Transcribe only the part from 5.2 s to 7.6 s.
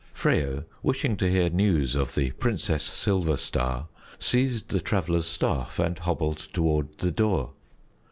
staff and hobbled toward the door.